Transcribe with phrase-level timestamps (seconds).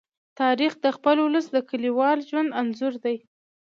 [0.39, 3.17] تاریخ د خپل ولس د کلیوال ژوند انځور دی.